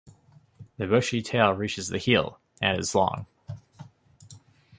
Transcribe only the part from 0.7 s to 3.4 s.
The bushy tail reaches the heel, and is long.